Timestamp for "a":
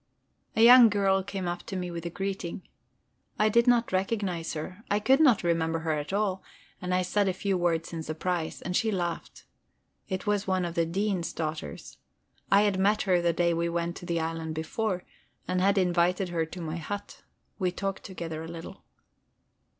0.55-0.63, 2.07-2.09, 7.27-7.33, 18.43-18.47